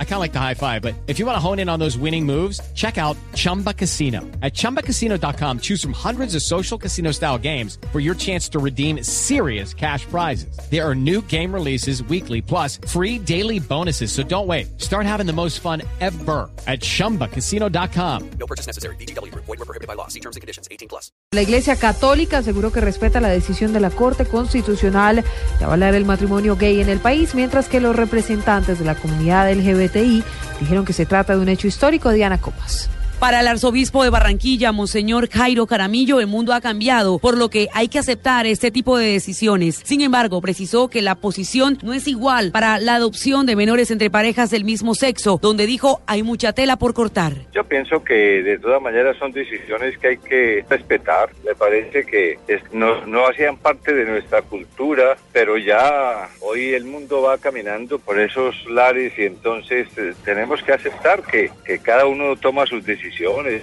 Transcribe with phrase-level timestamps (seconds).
[0.00, 1.78] I kind of like the high five, but if you want to hone in on
[1.78, 4.22] those winning moves, check out Chumba Casino.
[4.42, 9.04] At ChumbaCasino.com, choose from hundreds of social casino style games for your chance to redeem
[9.04, 10.58] serious cash prizes.
[10.68, 14.10] There are new game releases weekly, plus free daily bonuses.
[14.10, 14.80] So don't wait.
[14.80, 18.30] Start having the most fun ever at ChumbaCasino.com.
[18.40, 18.96] No purchase necessary.
[18.96, 19.32] BGW.
[19.34, 20.08] Void were prohibited by law.
[20.08, 20.66] See terms and conditions.
[20.72, 21.12] 18 plus.
[21.30, 25.22] La Iglesia Católica aseguró que respeta la decisión de la Corte Constitucional
[25.58, 29.50] de avalar el matrimonio gay en el país mientras que los representantes de la comunidad
[29.88, 30.22] LGBTI
[30.60, 32.10] dijeron que se trata de un hecho histórico.
[32.10, 32.90] Diana Copas.
[33.18, 37.66] Para el arzobispo de Barranquilla, Monseñor Jairo Caramillo, el mundo ha cambiado, por lo que
[37.74, 39.82] hay que aceptar este tipo de decisiones.
[39.84, 44.08] Sin embargo, precisó que la posición no es igual para la adopción de menores entre
[44.08, 47.32] parejas del mismo sexo, donde dijo hay mucha tela por cortar.
[47.52, 51.30] Yo pienso que de todas maneras son decisiones que hay que respetar.
[51.44, 52.38] Me parece que
[52.72, 58.18] no, no hacían parte de nuestra cultura, pero ya hoy el mundo va caminando por
[58.18, 63.08] esos lares y entonces eh, tenemos que aceptar que, que cada uno toma sus decisiones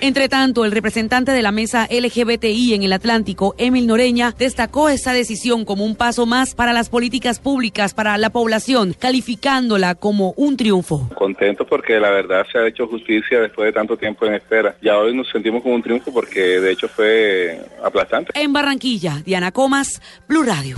[0.01, 5.13] entre tanto, el representante de la mesa LGBTI en el Atlántico, Emil Noreña, destacó esta
[5.13, 10.57] decisión como un paso más para las políticas públicas para la población, calificándola como un
[10.57, 11.09] triunfo.
[11.15, 14.75] Contento porque la verdad se ha hecho justicia después de tanto tiempo en espera.
[14.81, 18.31] Ya hoy nos sentimos como un triunfo porque de hecho fue aplastante.
[18.39, 20.77] En Barranquilla, Diana Comas, Blue Radio.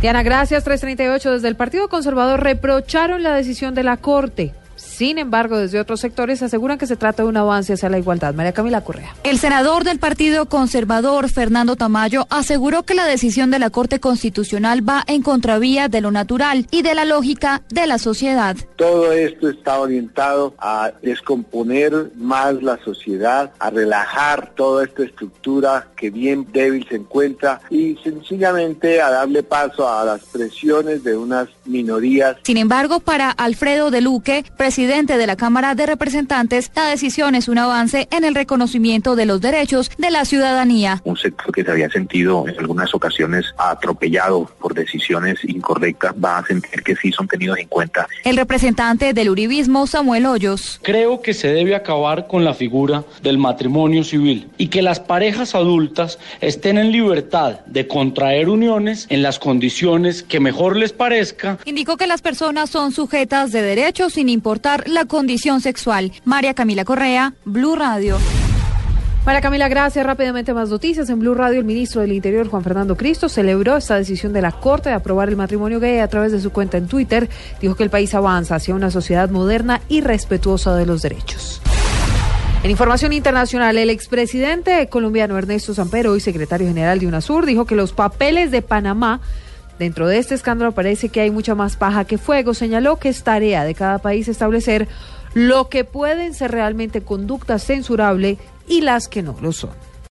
[0.00, 0.64] Diana, gracias.
[0.64, 4.54] 338 desde el Partido Conservador reprocharon la decisión de la Corte.
[5.00, 8.34] Sin embargo, desde otros sectores aseguran que se trata de un avance hacia la igualdad.
[8.34, 9.16] María Camila Correa.
[9.24, 14.86] El senador del Partido Conservador, Fernando Tamayo, aseguró que la decisión de la Corte Constitucional
[14.86, 18.58] va en contravía de lo natural y de la lógica de la sociedad.
[18.76, 26.10] Todo esto está orientado a descomponer más la sociedad, a relajar toda esta estructura que
[26.10, 32.36] bien débil se encuentra y sencillamente a darle paso a las presiones de unas minorías.
[32.42, 37.46] Sin embargo, para Alfredo de Luque, presidente de la Cámara de Representantes, la decisión es
[37.46, 41.00] un avance en el reconocimiento de los derechos de la ciudadanía.
[41.04, 46.44] Un sector que se había sentido en algunas ocasiones atropellado por decisiones incorrectas va a
[46.44, 48.08] sentir que sí son tenidos en cuenta.
[48.24, 50.80] El representante del Uribismo, Samuel Hoyos.
[50.82, 55.54] Creo que se debe acabar con la figura del matrimonio civil y que las parejas
[55.54, 61.58] adultas estén en libertad de contraer uniones en las condiciones que mejor les parezca.
[61.64, 66.12] Indicó que las personas son sujetas de derechos sin importar la condición sexual.
[66.24, 68.18] María Camila Correa, Blue Radio.
[69.26, 70.04] María Camila, gracias.
[70.06, 71.10] Rápidamente más noticias.
[71.10, 74.50] En Blue Radio, el ministro del Interior, Juan Fernando Cristo, celebró esta decisión de la
[74.50, 77.28] Corte de aprobar el matrimonio gay a través de su cuenta en Twitter.
[77.60, 81.60] Dijo que el país avanza hacia una sociedad moderna y respetuosa de los derechos.
[82.62, 87.74] En información internacional, el expresidente colombiano Ernesto Sampero y secretario general de UNASUR dijo que
[87.74, 89.20] los papeles de Panamá
[89.80, 92.52] Dentro de este escándalo parece que hay mucha más paja que fuego.
[92.52, 94.88] Señaló que es tarea de cada país establecer
[95.32, 98.36] lo que pueden ser realmente conductas censurables
[98.68, 99.70] y las que no lo son.